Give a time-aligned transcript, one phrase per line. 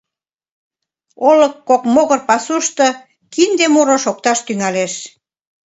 [1.29, 2.87] Олык кок могыр пасушто
[3.33, 4.93] кинде муро шокташ тӱҥалеш.